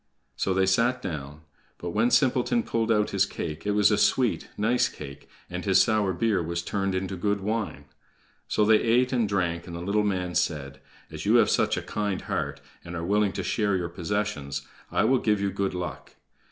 [0.35, 1.41] So they sat down;
[1.77, 5.79] but when Simpleton pulled out his cake, it was a sweet, nice cake, and his
[5.79, 7.85] sour beer was turned into good wine.
[8.47, 11.83] So they ate and drank, and the little man said: "As you have such a
[11.83, 16.15] kind heart, and are willing to share your possessions, I will give you good luck.